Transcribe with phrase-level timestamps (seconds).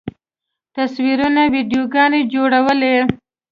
[0.75, 2.95] تصویرونه، ویډیوګانې جوړولی